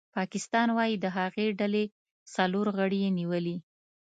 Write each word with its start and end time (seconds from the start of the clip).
پاکستان 0.17 0.67
وايي 0.77 0.95
د 0.99 1.05
هغې 1.17 1.47
ډلې 1.59 1.83
څلور 2.35 2.65
غړي 2.77 2.99
یې 3.05 3.09
نیولي 3.19 3.57